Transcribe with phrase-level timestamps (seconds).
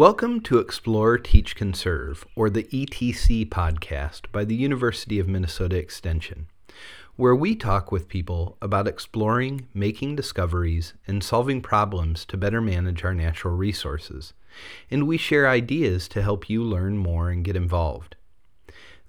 [0.00, 6.46] Welcome to Explore, Teach, Conserve, or the ETC podcast by the University of Minnesota Extension,
[7.16, 13.04] where we talk with people about exploring, making discoveries, and solving problems to better manage
[13.04, 14.32] our natural resources.
[14.90, 18.16] And we share ideas to help you learn more and get involved.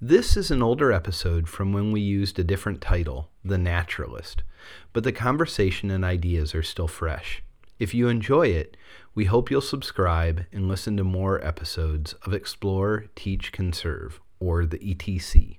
[0.02, 4.44] This is an older episode from when we used a different title, The Naturalist,
[4.92, 7.42] but the conversation and ideas are still fresh.
[7.82, 8.78] If you enjoy it,
[9.16, 14.78] we hope you'll subscribe and listen to more episodes of Explore, Teach, Conserve, or the
[14.78, 15.58] ETC.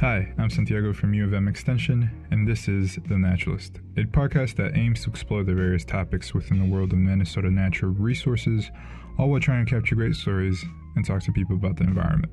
[0.00, 4.56] Hi, I'm Santiago from U of M Extension, and this is The Naturalist, a podcast
[4.56, 8.70] that aims to explore the various topics within the world of Minnesota natural resources,
[9.18, 10.64] all while trying to capture great stories
[10.96, 12.32] and talk to people about the environment.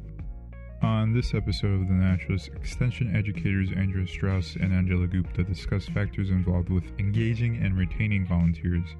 [0.82, 6.30] On this episode of The Naturalist, Extension educators Andrea Strauss and Angela Gupta discuss factors
[6.30, 8.96] involved with engaging and retaining volunteers.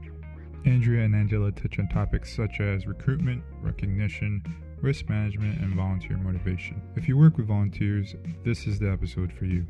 [0.66, 4.44] Andrea and Angela touch on topics such as recruitment, recognition,
[4.82, 6.82] risk management, and volunteer motivation.
[6.98, 8.14] If you work with volunteers,
[8.44, 9.66] this is the episode for you.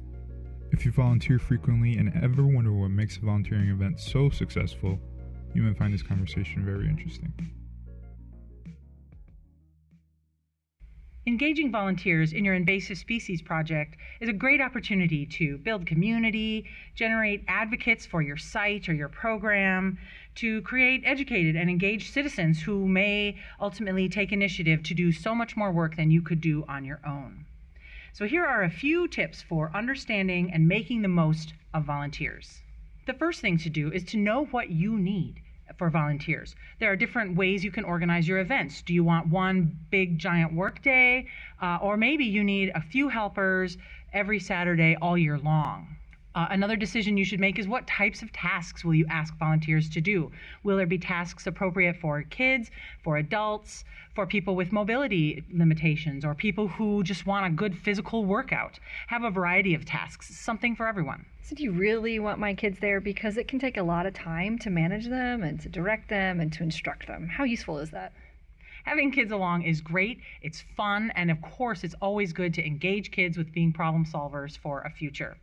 [0.71, 4.99] If you volunteer frequently and ever wonder what makes a volunteering event so successful,
[5.53, 7.33] you may find this conversation very interesting.
[11.29, 17.43] Engaging volunteers in your invasive species project is a great opportunity to build community, generate
[17.47, 19.99] advocates for your site or your program,
[20.33, 25.55] to create educated and engaged citizens who may ultimately take initiative to do so much
[25.55, 27.45] more work than you could do on your own.
[28.11, 32.63] So, here are a few tips for understanding and making the most of volunteers.
[33.05, 35.43] The first thing to do is to know what you need
[35.77, 36.55] for volunteers.
[36.79, 38.81] There are different ways you can organize your events.
[38.81, 41.27] Do you want one big giant work day?
[41.61, 43.77] Uh, or maybe you need a few helpers
[44.13, 45.98] every Saturday all year long.
[46.35, 49.89] Uh, another decision you should make is what types of tasks will you ask volunteers
[49.89, 50.31] to do?
[50.63, 52.69] Will there be tasks appropriate for kids,
[53.03, 58.25] for adults, for people with mobility limitations, or people who just want a good physical
[58.25, 58.79] workout?
[59.07, 61.25] Have a variety of tasks, something for everyone.
[61.41, 63.01] So, do you really want my kids there?
[63.01, 66.39] Because it can take a lot of time to manage them and to direct them
[66.39, 67.27] and to instruct them.
[67.27, 68.13] How useful is that?
[68.85, 73.11] Having kids along is great, it's fun, and of course, it's always good to engage
[73.11, 75.37] kids with being problem solvers for a future.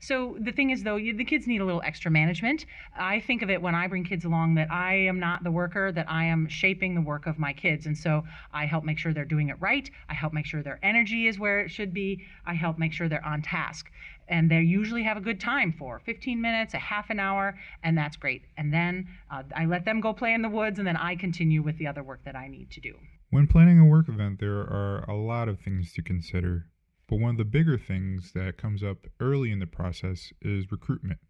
[0.00, 2.66] So the thing is, though, you, the kids need a little extra management.
[2.96, 5.92] I think of it when I bring kids along that I am not the worker,
[5.92, 7.86] that I am shaping the work of my kids.
[7.86, 9.90] And so I help make sure they're doing it right.
[10.08, 12.24] I help make sure their energy is where it should be.
[12.46, 13.90] I help make sure they're on task.
[14.28, 17.96] And they usually have a good time for 15 minutes, a half an hour, and
[17.96, 18.42] that's great.
[18.58, 21.62] And then uh, I let them go play in the woods, and then I continue
[21.62, 22.94] with the other work that I need to do.
[23.30, 26.66] When planning a work event, there are a lot of things to consider.
[27.08, 31.20] But one of the bigger things that comes up early in the process is recruitment.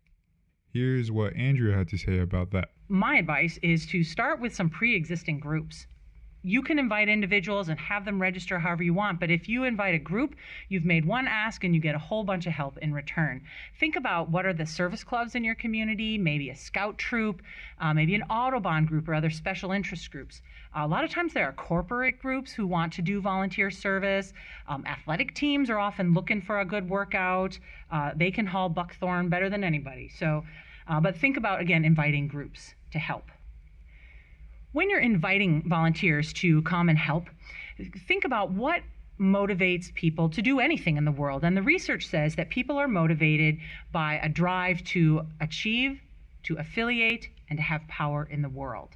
[0.73, 2.73] Here's what Andrea had to say about that.
[2.89, 5.87] My advice is to start with some pre existing groups
[6.43, 9.95] you can invite individuals and have them register however you want, but if you invite
[9.95, 10.37] a group,
[10.69, 13.43] you've made one ask and you get a whole bunch of help in return.
[13.79, 17.43] Think about what are the service clubs in your community, maybe a scout troop,
[17.81, 20.41] uh, maybe an Audubon group or other special interest groups.
[20.75, 24.33] A lot of times there are corporate groups who want to do volunteer service.
[24.69, 27.59] Um, athletic teams are often looking for a good workout.
[27.91, 30.09] Uh, they can haul buckthorn better than anybody.
[30.09, 30.45] So,
[30.87, 33.31] uh, but think about again inviting groups to help.
[34.73, 37.29] When you're inviting volunteers to come and help,
[38.07, 38.83] think about what
[39.19, 41.43] motivates people to do anything in the world.
[41.43, 43.59] And the research says that people are motivated
[43.93, 46.01] by a drive to achieve,
[46.45, 48.91] to affiliate, and to have power in the world.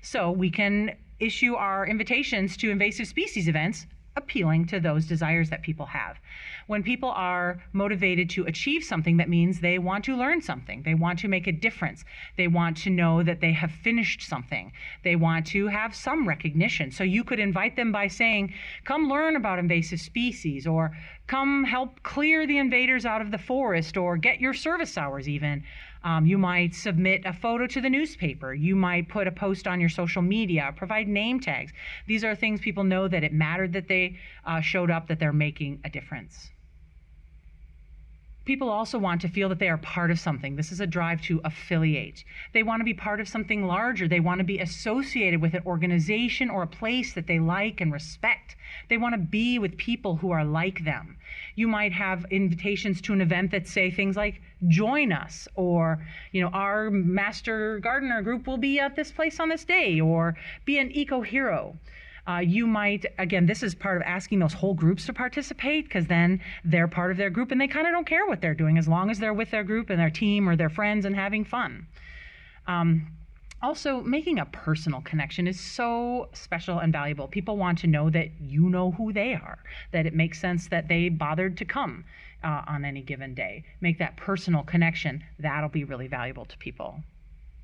[0.00, 5.62] So we can issue our invitations to invasive species events appealing to those desires that
[5.62, 6.18] people have.
[6.66, 10.82] When people are motivated to achieve something, that means they want to learn something.
[10.82, 12.04] They want to make a difference.
[12.36, 14.72] They want to know that they have finished something.
[15.04, 16.90] They want to have some recognition.
[16.90, 18.54] So you could invite them by saying,
[18.84, 20.96] Come learn about invasive species, or
[21.26, 25.62] come help clear the invaders out of the forest, or get your service hours even.
[26.06, 28.54] Um, you might submit a photo to the newspaper.
[28.54, 31.72] You might put a post on your social media, provide name tags.
[32.06, 35.32] These are things people know that it mattered that they uh, showed up, that they're
[35.32, 36.50] making a difference.
[38.44, 40.54] People also want to feel that they are part of something.
[40.54, 42.22] This is a drive to affiliate.
[42.54, 44.06] They want to be part of something larger.
[44.06, 47.92] They want to be associated with an organization or a place that they like and
[47.92, 48.54] respect.
[48.88, 51.18] They want to be with people who are like them.
[51.56, 56.40] You might have invitations to an event that say things like, join us, or, you
[56.40, 60.78] know, our master gardener group will be at this place on this day, or be
[60.78, 61.76] an eco hero.
[62.28, 66.06] Uh, you might, again, this is part of asking those whole groups to participate because
[66.06, 68.78] then they're part of their group and they kind of don't care what they're doing
[68.78, 71.44] as long as they're with their group and their team or their friends and having
[71.44, 71.86] fun.
[72.66, 73.06] Um,
[73.62, 77.26] also, making a personal connection is so special and valuable.
[77.26, 79.58] People want to know that you know who they are,
[79.92, 82.04] that it makes sense that they bothered to come
[82.44, 83.64] uh, on any given day.
[83.80, 87.00] Make that personal connection, that'll be really valuable to people.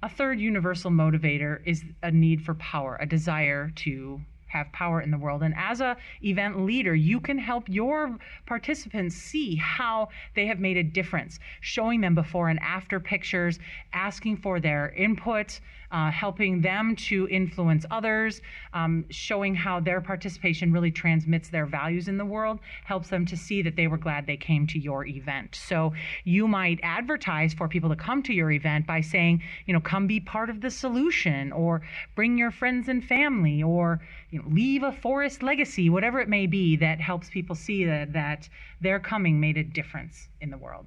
[0.03, 4.21] A third universal motivator is a need for power, a desire to
[4.53, 5.43] have power in the world.
[5.43, 10.77] And as a event leader, you can help your participants see how they have made
[10.77, 13.59] a difference, showing them before and after pictures,
[13.93, 15.61] asking for their input,
[15.93, 18.41] uh, helping them to influence others,
[18.73, 23.37] um, showing how their participation really transmits their values in the world, helps them to
[23.37, 25.55] see that they were glad they came to your event.
[25.55, 25.93] So
[26.25, 30.07] you might advertise for people to come to your event by saying, you know, come
[30.07, 31.83] be part of the solution, or
[32.15, 34.01] bring your friends and family, or
[34.31, 38.13] you know, leave a forest legacy, whatever it may be that helps people see that,
[38.15, 38.49] that
[38.81, 40.87] their coming made a difference in the world.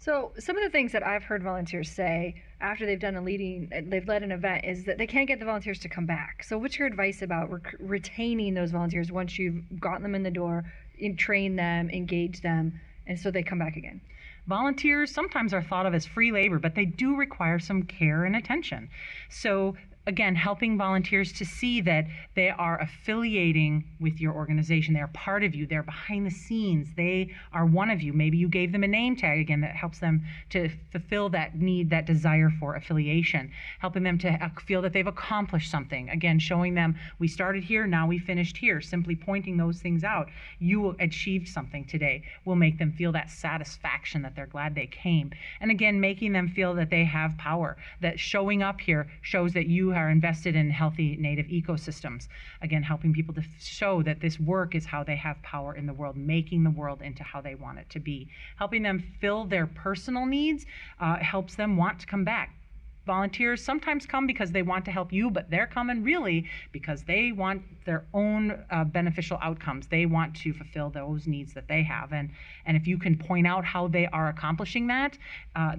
[0.00, 3.68] So some of the things that I've heard volunteers say after they've done a leading,
[3.74, 6.44] uh, they've led an event, is that they can't get the volunteers to come back.
[6.44, 7.50] So what's your advice about
[7.80, 10.64] retaining those volunteers once you've gotten them in the door,
[11.00, 14.00] and train them, engage them, and so they come back again?
[14.46, 18.34] Volunteers sometimes are thought of as free labor, but they do require some care and
[18.34, 18.88] attention.
[19.28, 19.76] So
[20.08, 24.94] again, helping volunteers to see that they are affiliating with your organization.
[24.94, 25.66] They're part of you.
[25.66, 26.88] They're behind the scenes.
[26.96, 28.14] They are one of you.
[28.14, 31.90] Maybe you gave them a name tag again that helps them to fulfill that need,
[31.90, 33.50] that desire for affiliation.
[33.80, 36.08] Helping them to feel that they've accomplished something.
[36.08, 38.80] Again, showing them we started here, now we finished here.
[38.80, 40.30] Simply pointing those things out.
[40.58, 45.32] You achieved something today will make them feel that satisfaction that they're glad they came.
[45.60, 47.76] And again, making them feel that they have power.
[48.00, 52.28] That showing up here shows that you are invested in healthy native ecosystems.
[52.62, 55.92] Again, helping people to show that this work is how they have power in the
[55.92, 58.28] world, making the world into how they want it to be.
[58.56, 60.64] Helping them fill their personal needs
[61.00, 62.54] uh, helps them want to come back.
[63.06, 67.32] Volunteers sometimes come because they want to help you, but they're coming really because they
[67.32, 69.86] want their own uh, beneficial outcomes.
[69.86, 72.28] They want to fulfill those needs that they have, and
[72.66, 75.16] and if you can point out how they are accomplishing that,
[75.56, 75.76] uh,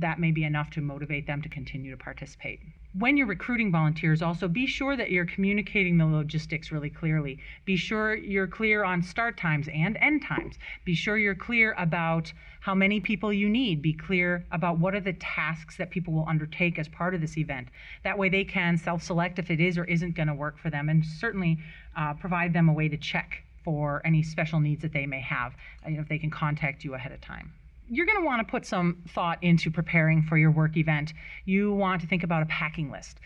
[0.00, 2.60] that may be enough to motivate them to continue to participate
[2.98, 7.38] when you're recruiting volunteers, also be sure that you're communicating the logistics really clearly.
[7.64, 10.58] Be sure you're clear on start times and end times.
[10.84, 13.80] Be sure you're clear about how many people you need.
[13.80, 17.38] Be clear about what are the tasks that people will undertake as part of this
[17.38, 17.68] event.
[18.02, 20.68] That way they can self select if it is or isn't going to work for
[20.68, 21.58] them, and certainly
[21.96, 25.54] uh, provide them a way to check for any special needs that they may have
[25.84, 27.52] if they can contact you ahead of time
[27.90, 31.12] you're going to want to put some thought into preparing for your work event.
[31.44, 33.18] You want to think about a packing list.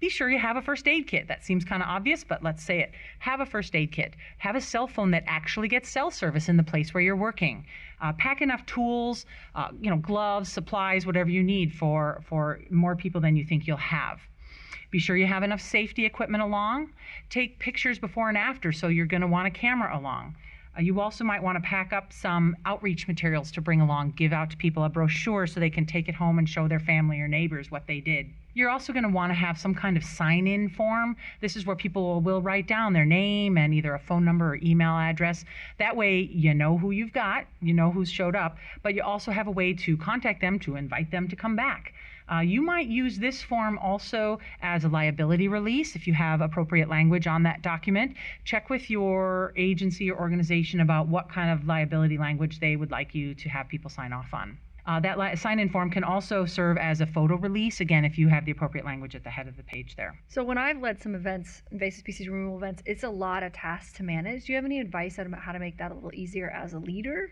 [0.00, 1.28] Be sure you have a first aid kit.
[1.28, 2.92] That seems kind of obvious, but let's say it.
[3.18, 4.14] Have a first aid kit.
[4.38, 7.66] Have a cell phone that actually gets cell service in the place where you're working.
[8.00, 12.96] Uh, pack enough tools, uh, you know, gloves, supplies, whatever you need for for more
[12.96, 14.20] people than you think you'll have.
[14.90, 16.92] Be sure you have enough safety equipment along.
[17.28, 20.34] Take pictures before and after, so you're going to want a camera along.
[20.76, 24.32] Uh, you also might want to pack up some outreach materials to bring along, give
[24.32, 27.20] out to people a brochure so they can take it home and show their family
[27.20, 28.26] or neighbors what they did.
[28.54, 31.16] You're also going to want to have some kind of sign in form.
[31.40, 34.58] This is where people will write down their name and either a phone number or
[34.62, 35.44] email address.
[35.78, 39.30] That way, you know who you've got, you know who's showed up, but you also
[39.30, 41.94] have a way to contact them to invite them to come back.
[42.30, 46.88] Uh, you might use this form also as a liability release if you have appropriate
[46.88, 48.16] language on that document.
[48.44, 53.14] Check with your agency or organization about what kind of liability language they would like
[53.14, 54.58] you to have people sign off on.
[54.86, 58.16] Uh, that li- sign in form can also serve as a photo release, again, if
[58.16, 60.18] you have the appropriate language at the head of the page there.
[60.28, 63.92] So, when I've led some events, invasive species removal events, it's a lot of tasks
[63.98, 64.46] to manage.
[64.46, 66.78] Do you have any advice on how to make that a little easier as a
[66.78, 67.30] leader?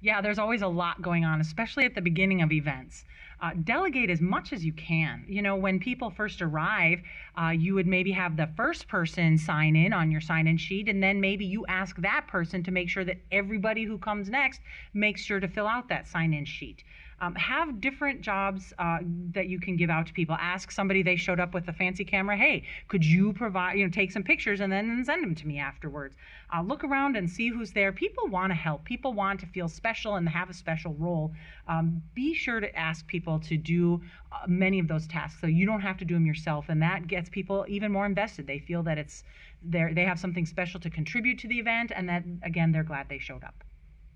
[0.00, 3.04] Yeah, there's always a lot going on, especially at the beginning of events.
[3.38, 5.22] Uh, delegate as much as you can.
[5.28, 7.00] You know, when people first arrive,
[7.40, 10.88] uh, you would maybe have the first person sign in on your sign in sheet,
[10.88, 14.62] and then maybe you ask that person to make sure that everybody who comes next
[14.94, 16.82] makes sure to fill out that sign in sheet.
[17.18, 18.98] Um, have different jobs uh,
[19.32, 20.36] that you can give out to people.
[20.38, 23.90] Ask somebody they showed up with a fancy camera, hey, could you provide, you know,
[23.90, 26.14] take some pictures and then send them to me afterwards.
[26.54, 27.90] Uh, look around and see who's there.
[27.90, 28.84] People want to help.
[28.84, 31.32] People want to feel special and have a special role.
[31.68, 35.64] Um, be sure to ask people to do uh, many of those tasks so you
[35.64, 38.46] don't have to do them yourself, and that gets people even more invested.
[38.46, 39.24] They feel that it's
[39.62, 43.18] they have something special to contribute to the event, and that again they're glad they
[43.18, 43.64] showed up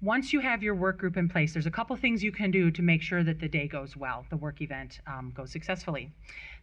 [0.03, 2.71] once you have your work group in place, there's a couple things you can do
[2.71, 6.11] to make sure that the day goes well, the work event um, goes successfully.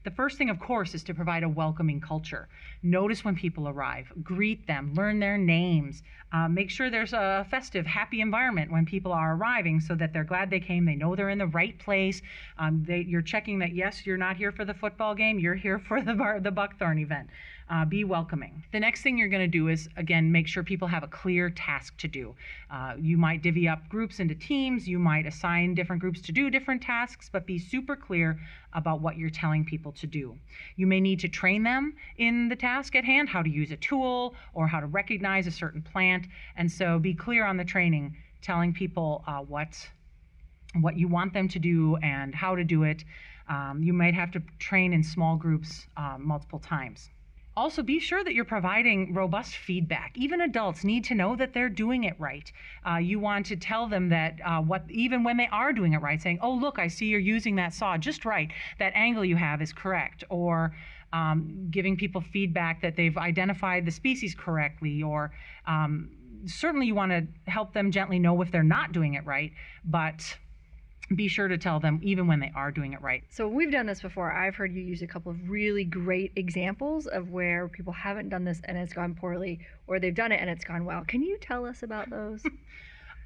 [0.04, 2.48] The first thing, of course, is to provide a welcoming culture.
[2.82, 6.02] Notice when people arrive, greet them, learn their names,
[6.32, 10.24] uh, make sure there's a festive, happy environment when people are arriving so that they're
[10.24, 12.22] glad they came, they know they're in the right place.
[12.58, 15.78] Um, they, you're checking that, yes, you're not here for the football game, you're here
[15.78, 17.30] for the, bar, the buckthorn event
[17.70, 18.64] uh, be welcoming.
[18.72, 21.50] The next thing you're going to do is, again, make sure people have a clear
[21.50, 22.36] task to do.
[22.72, 26.50] Uh, you might divvy up groups into teams, you might assign different groups to do
[26.50, 28.40] different tasks, but be super clear
[28.74, 30.36] about what you're telling people to do.
[30.76, 33.78] You may need to train them in the task at hand, how to use a
[33.78, 36.28] tool or how to recognize a certain plant.
[36.56, 39.90] And so be clear on the training, telling people uh, what
[40.82, 43.04] what you want them to do and how to do it.
[43.50, 47.10] Um, you might have to train in small groups uh, multiple times.
[47.58, 50.12] Also, be sure that you're providing robust feedback.
[50.16, 52.52] Even adults need to know that they're doing it right.
[52.88, 55.98] Uh, you want to tell them that uh, what, even when they are doing it
[55.98, 58.52] right, saying, "Oh, look, I see you're using that saw just right.
[58.78, 60.76] That angle you have is correct," or
[61.12, 65.32] um, giving people feedback that they've identified the species correctly, or
[65.66, 66.12] um,
[66.46, 69.52] certainly you want to help them gently know if they're not doing it right,
[69.84, 70.38] but
[71.16, 73.24] be sure to tell them even when they are doing it right.
[73.30, 74.32] So we've done this before.
[74.32, 78.44] I've heard you use a couple of really great examples of where people haven't done
[78.44, 81.04] this and it's gone poorly, or they've done it and it's gone well.
[81.06, 82.44] Can you tell us about those?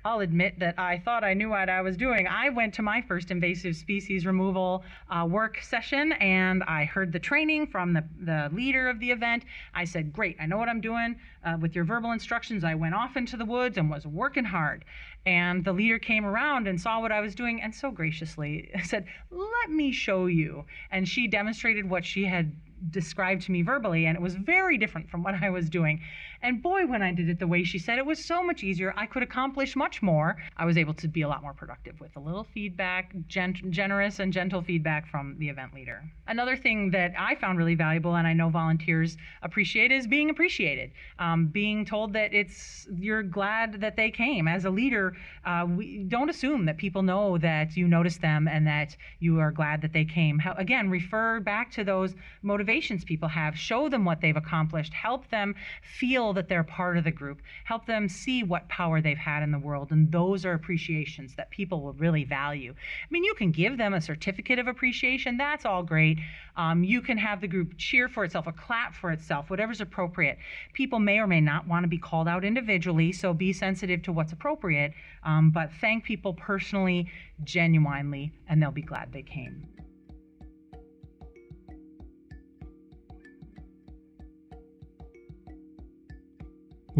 [0.03, 2.27] I'll admit that I thought I knew what I was doing.
[2.27, 7.19] I went to my first invasive species removal uh, work session and I heard the
[7.19, 9.43] training from the, the leader of the event.
[9.75, 11.17] I said, Great, I know what I'm doing.
[11.45, 14.85] Uh, with your verbal instructions, I went off into the woods and was working hard.
[15.27, 19.05] And the leader came around and saw what I was doing and so graciously said,
[19.29, 20.65] Let me show you.
[20.89, 22.55] And she demonstrated what she had
[22.89, 26.01] described to me verbally, and it was very different from what I was doing.
[26.41, 28.93] And boy, when I did it the way she said, it was so much easier.
[28.97, 30.37] I could accomplish much more.
[30.57, 34.19] I was able to be a lot more productive with a little feedback, gent- generous
[34.19, 36.03] and gentle feedback from the event leader.
[36.27, 40.91] Another thing that I found really valuable, and I know volunteers appreciate, is being appreciated.
[41.19, 44.47] Um, being told that it's you're glad that they came.
[44.47, 48.65] As a leader, uh, we don't assume that people know that you notice them and
[48.65, 50.39] that you are glad that they came.
[50.39, 52.70] How, again, refer back to those motivations
[53.05, 53.57] people have.
[53.57, 54.93] Show them what they've accomplished.
[54.93, 59.17] Help them feel that they're part of the group, help them see what power they've
[59.17, 59.91] had in the world.
[59.91, 62.73] And those are appreciations that people will really value.
[62.73, 66.19] I mean, you can give them a certificate of appreciation, that's all great.
[66.55, 70.37] Um, you can have the group cheer for itself or clap for itself, whatever's appropriate.
[70.73, 74.11] People may or may not want to be called out individually, so be sensitive to
[74.11, 77.09] what's appropriate, um, but thank people personally,
[77.43, 79.67] genuinely, and they'll be glad they came.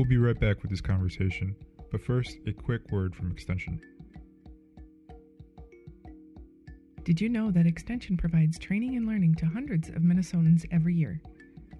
[0.02, 1.56] We'll be right back with this conversation,
[1.92, 3.80] but first, a quick word from Extension.
[7.04, 11.22] Did you know that Extension provides training and learning to hundreds of Minnesotans every year?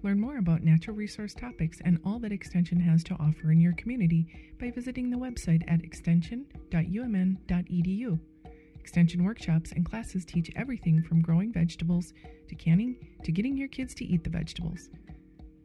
[0.04, 3.72] Learn more about natural resource topics and all that Extension has to offer in your
[3.72, 4.28] community
[4.60, 8.20] by visiting the website at extension.umn.edu.
[8.78, 12.12] Extension workshops and classes teach everything from growing vegetables
[12.48, 14.90] to canning to getting your kids to eat the vegetables.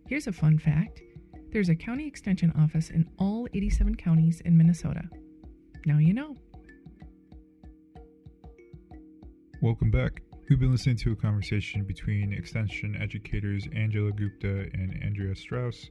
[0.07, 1.03] Here's a fun fact
[1.51, 5.03] there's a county extension office in all 87 counties in Minnesota.
[5.85, 6.35] Now you know.
[9.61, 10.21] Welcome back.
[10.49, 15.89] We've been listening to a conversation between extension educators Angela Gupta and Andrea Strauss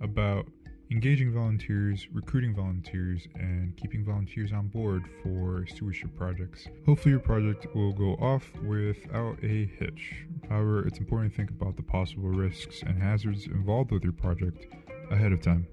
[0.00, 0.46] about
[0.92, 6.66] engaging volunteers, recruiting volunteers, and keeping volunteers on board for stewardship projects.
[6.84, 10.26] Hopefully, your project will go off without a hitch.
[10.48, 14.66] However, it's important to think about the possible risks and hazards involved with your project
[15.12, 15.66] ahead of time.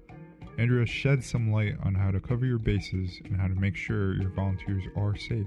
[0.58, 4.14] Andrea sheds some light on how to cover your bases and how to make sure
[4.14, 5.46] your volunteers are safe.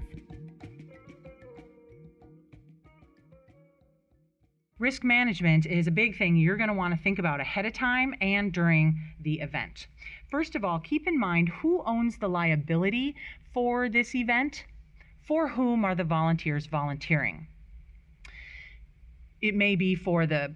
[4.80, 7.72] Risk management is a big thing you're going to want to think about ahead of
[7.72, 9.86] time and during the event.
[10.30, 13.14] First of all, keep in mind who owns the liability
[13.52, 14.64] for this event,
[15.26, 17.46] for whom are the volunteers volunteering
[19.44, 20.54] it may be for the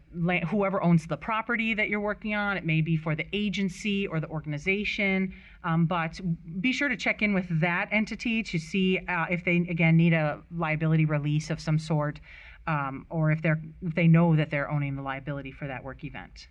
[0.48, 4.18] whoever owns the property that you're working on it may be for the agency or
[4.18, 5.30] the organization
[5.62, 6.18] um, but
[6.62, 10.14] be sure to check in with that entity to see uh, if they again need
[10.14, 12.18] a liability release of some sort
[12.66, 16.02] um, or if they're if they know that they're owning the liability for that work
[16.02, 16.48] event.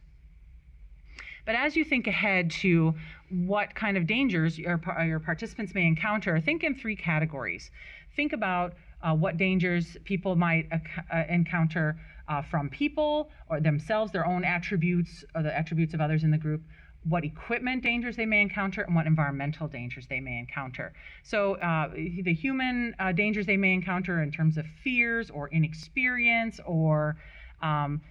[1.46, 2.94] But as you think ahead to
[3.30, 7.72] what kind of dangers your, your participants may encounter think in three categories.
[8.16, 14.26] Think about uh, what dangers people might uh, encounter uh, from people or themselves, their
[14.26, 16.62] own attributes or the attributes of others in the group,
[17.04, 20.94] what equipment dangers they may encounter, and what environmental dangers they may encounter.
[21.24, 26.60] So, uh, the human uh, dangers they may encounter in terms of fears or inexperience
[26.66, 27.18] or
[27.62, 28.02] um,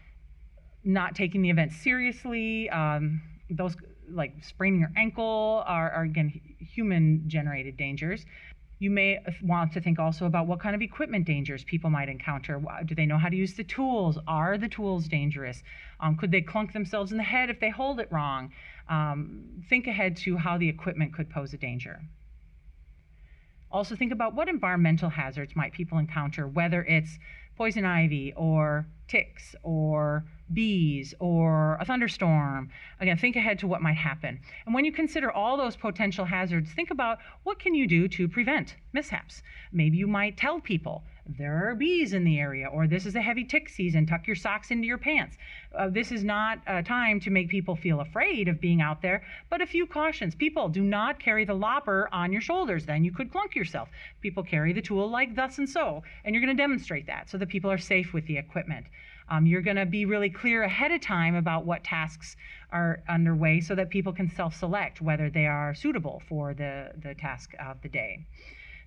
[0.84, 2.70] not taking the event seriously.
[2.70, 3.20] Um,
[3.50, 3.76] those
[4.08, 8.24] like spraining your ankle are, are again human generated dangers.
[8.78, 12.60] You may want to think also about what kind of equipment dangers people might encounter.
[12.84, 14.18] Do they know how to use the tools?
[14.28, 15.62] Are the tools dangerous?
[15.98, 18.52] Um, could they clunk themselves in the head if they hold it wrong?
[18.88, 22.02] Um, think ahead to how the equipment could pose a danger.
[23.72, 27.18] Also, think about what environmental hazards might people encounter, whether it's
[27.56, 32.70] poison ivy or ticks or bees or a thunderstorm.
[33.00, 34.40] Again, think ahead to what might happen.
[34.64, 38.28] And when you consider all those potential hazards, think about what can you do to
[38.28, 39.42] prevent mishaps.
[39.72, 43.20] Maybe you might tell people there are bees in the area, or this is a
[43.20, 45.36] heavy tick season, tuck your socks into your pants.
[45.74, 49.24] Uh, this is not a time to make people feel afraid of being out there,
[49.50, 50.36] but a few cautions.
[50.36, 53.88] People, do not carry the lopper on your shoulders, then you could clunk yourself.
[54.20, 57.36] People carry the tool like thus and so, and you're going to demonstrate that so
[57.36, 58.86] that people are safe with the equipment.
[59.28, 62.36] Um, you're going to be really clear ahead of time about what tasks
[62.70, 67.14] are underway so that people can self select whether they are suitable for the, the
[67.14, 68.24] task of the day.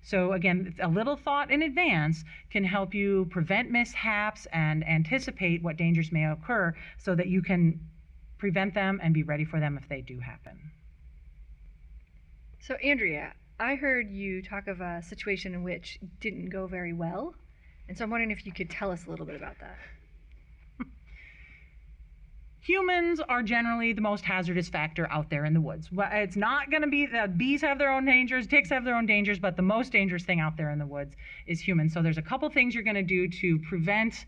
[0.02, 5.76] So, again, a little thought in advance can help you prevent mishaps and anticipate what
[5.76, 7.78] dangers may occur so that you can
[8.38, 10.58] prevent them and be ready for them if they do happen.
[12.60, 17.34] So, Andrea, I heard you talk of a situation in which didn't go very well.
[17.88, 19.76] And so I'm wondering if you could tell us a little bit about that
[22.60, 25.88] humans are generally the most hazardous factor out there in the woods.
[25.92, 29.06] It's not going to be the bees have their own dangers, ticks have their own
[29.06, 31.14] dangers, but the most dangerous thing out there in the woods
[31.46, 31.94] is humans.
[31.94, 34.26] So there's a couple things you're going to do to prevent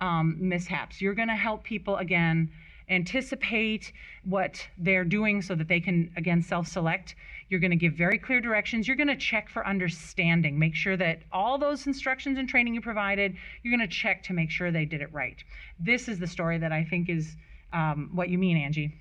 [0.00, 1.00] um, mishaps.
[1.00, 2.50] You're going to help people again
[2.88, 3.92] anticipate
[4.24, 7.14] what they're doing so that they can again self-select
[7.48, 10.96] you're going to give very clear directions you're going to check for understanding make sure
[10.96, 14.70] that all those instructions and training you provided you're going to check to make sure
[14.72, 15.44] they did it right
[15.78, 17.36] this is the story that i think is
[17.72, 18.98] um, what you mean, Angie.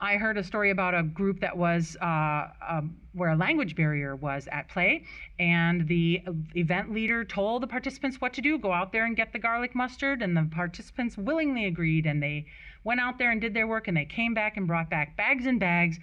[0.00, 4.14] I heard a story about a group that was uh, um, where a language barrier
[4.14, 5.04] was at play,
[5.40, 6.22] and the
[6.54, 9.74] event leader told the participants what to do go out there and get the garlic
[9.74, 12.46] mustard, and the participants willingly agreed, and they
[12.84, 15.46] went out there and did their work, and they came back and brought back bags
[15.46, 15.98] and bags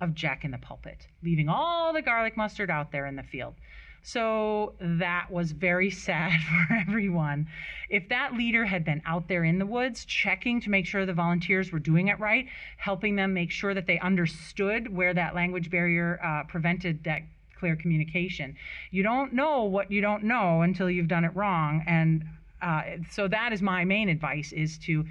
[0.00, 3.54] of Jack in the Pulpit, leaving all the garlic mustard out there in the field.
[4.02, 7.48] So that was very sad for everyone.
[7.88, 11.12] If that leader had been out there in the woods checking to make sure the
[11.12, 15.70] volunteers were doing it right, helping them make sure that they understood where that language
[15.70, 17.22] barrier uh, prevented that
[17.58, 18.56] clear communication.
[18.90, 21.82] You don't know what you don't know until you've done it wrong.
[21.86, 22.24] And
[22.62, 25.04] uh, so that is my main advice is to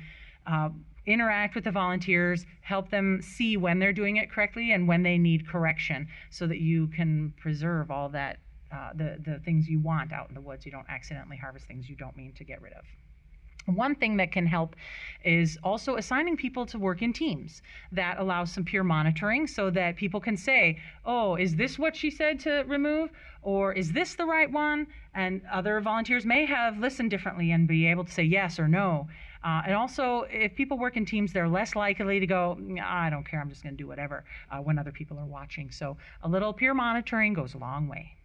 [0.45, 0.69] uh,
[1.05, 5.17] interact with the volunteers, help them see when they're doing it correctly and when they
[5.17, 8.37] need correction so that you can preserve all that
[8.71, 10.65] uh, the, the things you want out in the woods.
[10.65, 12.83] You don't accidentally harvest things you don't mean to get rid of.
[13.67, 14.77] One thing that can help
[15.25, 17.61] is also assigning people to work in teams.
[17.91, 22.09] That allows some peer monitoring so that people can say, oh, is this what she
[22.09, 23.11] said to remove?
[23.41, 24.87] Or is this the right one?
[25.13, 29.09] And other volunteers may have listened differently and be able to say yes or no.
[29.43, 33.25] Uh, and also, if people work in teams, they're less likely to go, I don't
[33.25, 35.71] care, I'm just going to do whatever uh, when other people are watching.
[35.71, 38.16] So a little peer monitoring goes a long way.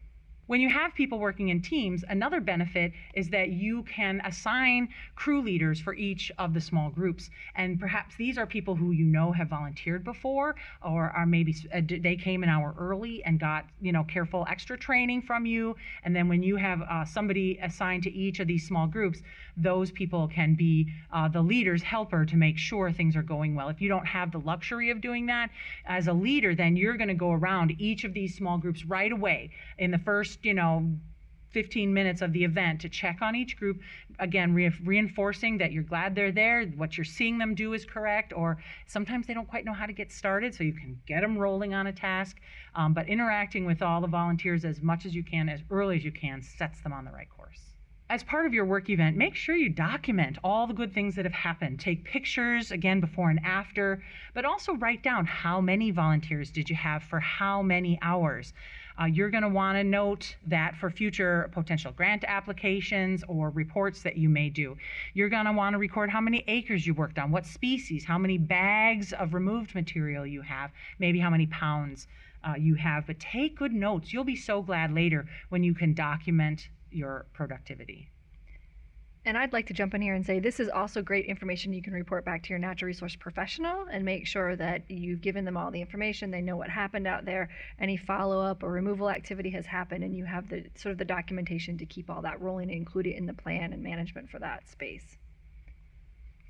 [0.52, 5.40] When you have people working in teams, another benefit is that you can assign crew
[5.40, 7.30] leaders for each of the small groups.
[7.54, 11.80] And perhaps these are people who you know have volunteered before or are maybe uh,
[12.02, 15.74] they came an hour early and got, you know, careful extra training from you.
[16.04, 19.22] And then when you have uh, somebody assigned to each of these small groups,
[19.56, 23.70] those people can be uh, the leader's helper to make sure things are going well.
[23.70, 25.48] If you don't have the luxury of doing that
[25.86, 29.12] as a leader, then you're going to go around each of these small groups right
[29.12, 30.90] away in the first first, you know,
[31.52, 33.80] 15 minutes of the event to check on each group
[34.18, 38.32] again re- reinforcing that you're glad they're there what you're seeing them do is correct
[38.32, 41.36] or sometimes they don't quite know how to get started so you can get them
[41.36, 42.38] rolling on a task
[42.74, 46.04] um, but interacting with all the volunteers as much as you can as early as
[46.04, 47.72] you can sets them on the right course
[48.12, 51.24] as part of your work event, make sure you document all the good things that
[51.24, 51.80] have happened.
[51.80, 54.02] Take pictures, again, before and after,
[54.34, 58.52] but also write down how many volunteers did you have for how many hours.
[59.02, 64.02] Uh, you're going to want to note that for future potential grant applications or reports
[64.02, 64.76] that you may do.
[65.12, 68.16] You're going to want to record how many acres you worked on, what species, how
[68.16, 72.06] many bags of removed material you have, maybe how many pounds
[72.44, 73.08] uh, you have.
[73.08, 74.12] But take good notes.
[74.12, 78.11] You'll be so glad later when you can document your productivity.
[79.24, 81.80] And I'd like to jump in here and say this is also great information you
[81.80, 85.56] can report back to your natural resource professional and make sure that you've given them
[85.56, 86.32] all the information.
[86.32, 90.16] They know what happened out there, any follow up or removal activity has happened, and
[90.16, 93.16] you have the sort of the documentation to keep all that rolling and include it
[93.16, 95.18] in the plan and management for that space.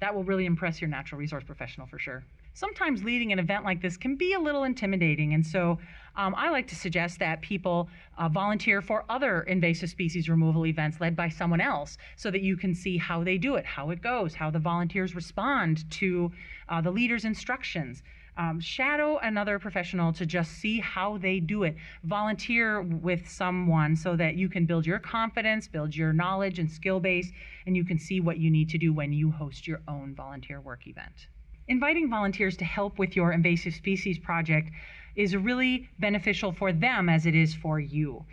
[0.01, 2.25] That will really impress your natural resource professional for sure.
[2.55, 5.79] Sometimes leading an event like this can be a little intimidating, and so
[6.17, 7.89] um, I like to suggest that people
[8.19, 12.59] uh, volunteer for other invasive species removal events led by someone else so that you
[12.59, 16.31] can see how they do it, how it goes, how the volunteers respond to
[16.69, 18.03] uh, the leader's instructions.
[18.37, 21.77] Um, shadow another professional to just see how they do it.
[22.05, 27.01] Volunteer with someone so that you can build your confidence, build your knowledge and skill
[27.01, 27.31] base,
[27.67, 30.61] and you can see what you need to do when you host your own volunteer
[30.61, 31.29] work event.
[31.69, 34.71] Inviting volunteers to help with your invasive species project
[35.15, 38.25] is really beneficial for them as it is for you.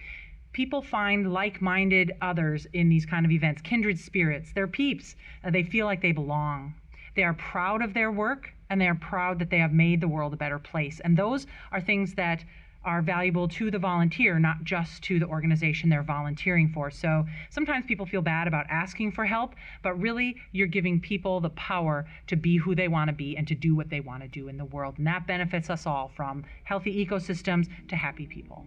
[0.52, 4.52] People find like minded others in these kind of events, kindred spirits.
[4.54, 5.16] They're peeps.
[5.44, 6.74] Uh, they feel like they belong.
[7.16, 10.08] They are proud of their work and they are proud that they have made the
[10.08, 11.00] world a better place.
[11.02, 12.44] And those are things that
[12.90, 16.90] are valuable to the volunteer, not just to the organization they're volunteering for.
[16.90, 21.52] So sometimes people feel bad about asking for help, but really you're giving people the
[21.52, 24.28] power to be who they want to be and to do what they want to
[24.28, 24.96] do in the world.
[24.98, 28.66] And that benefits us all from healthy ecosystems to happy people.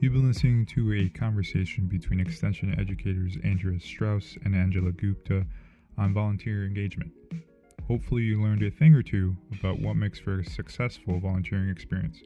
[0.00, 5.46] You've been listening to a conversation between Extension educators Andrea Strauss and Angela Gupta
[5.96, 7.12] on volunteer engagement.
[7.86, 12.18] Hopefully, you learned a thing or two about what makes for a successful volunteering experience.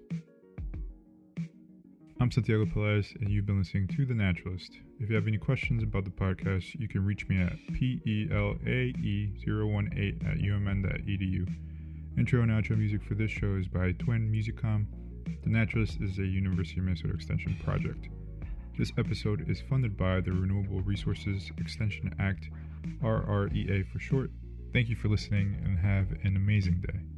[2.21, 4.71] I'm Santiago Pelaez, and you've been listening to The Naturalist.
[5.01, 8.31] If you have any questions about the podcast, you can reach me at pelae018
[10.29, 11.49] at umn.edu.
[12.17, 14.87] Intro and outro music for this show is by Twin Musicom.
[15.43, 18.09] The Naturalist is a University of Minnesota Extension project.
[18.79, 22.49] This episode is funded by the Renewable Resources Extension Act,
[23.03, 24.31] RREA for short.
[24.73, 27.18] Thank you for listening and have an amazing day.